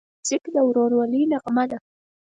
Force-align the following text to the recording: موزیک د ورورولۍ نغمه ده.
موزیک 0.19 0.43
د 0.55 0.57
ورورولۍ 0.67 1.21
نغمه 1.31 1.63
ده. 1.71 1.77